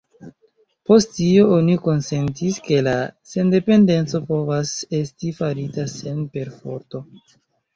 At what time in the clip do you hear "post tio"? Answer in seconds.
0.91-1.43